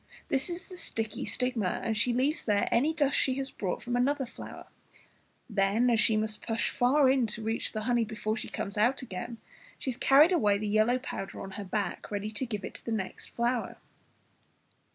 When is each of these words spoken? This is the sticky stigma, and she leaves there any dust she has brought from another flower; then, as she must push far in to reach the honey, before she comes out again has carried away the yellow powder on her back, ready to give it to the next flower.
This 0.29 0.49
is 0.49 0.67
the 0.67 0.77
sticky 0.77 1.25
stigma, 1.25 1.79
and 1.83 1.95
she 1.95 2.11
leaves 2.11 2.45
there 2.47 2.67
any 2.71 2.91
dust 2.91 3.15
she 3.17 3.35
has 3.35 3.51
brought 3.51 3.83
from 3.83 3.95
another 3.95 4.25
flower; 4.25 4.65
then, 5.47 5.91
as 5.91 5.99
she 5.99 6.17
must 6.17 6.41
push 6.43 6.71
far 6.71 7.07
in 7.07 7.27
to 7.27 7.43
reach 7.43 7.71
the 7.71 7.81
honey, 7.81 8.03
before 8.03 8.35
she 8.35 8.49
comes 8.49 8.79
out 8.79 9.03
again 9.03 9.37
has 9.85 9.97
carried 9.97 10.31
away 10.31 10.57
the 10.57 10.67
yellow 10.67 10.97
powder 10.97 11.39
on 11.39 11.51
her 11.51 11.63
back, 11.65 12.09
ready 12.09 12.31
to 12.31 12.47
give 12.47 12.65
it 12.65 12.73
to 12.73 12.83
the 12.85 12.91
next 12.91 13.29
flower. 13.29 13.77